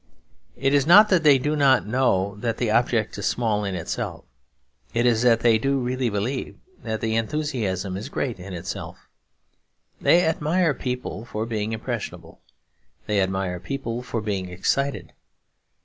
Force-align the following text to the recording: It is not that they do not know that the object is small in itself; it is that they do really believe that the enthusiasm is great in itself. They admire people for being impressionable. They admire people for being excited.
It 0.57 0.73
is 0.73 0.87
not 0.87 1.09
that 1.09 1.21
they 1.21 1.37
do 1.37 1.55
not 1.55 1.85
know 1.85 2.33
that 2.39 2.57
the 2.57 2.71
object 2.71 3.15
is 3.19 3.27
small 3.27 3.63
in 3.63 3.75
itself; 3.75 4.25
it 4.95 5.05
is 5.05 5.21
that 5.21 5.41
they 5.41 5.59
do 5.59 5.77
really 5.77 6.09
believe 6.09 6.57
that 6.81 7.01
the 7.01 7.15
enthusiasm 7.15 7.95
is 7.95 8.09
great 8.09 8.39
in 8.39 8.51
itself. 8.51 9.07
They 10.01 10.25
admire 10.25 10.73
people 10.73 11.23
for 11.25 11.45
being 11.45 11.71
impressionable. 11.71 12.39
They 13.05 13.21
admire 13.21 13.59
people 13.59 14.01
for 14.01 14.21
being 14.21 14.49
excited. 14.49 15.13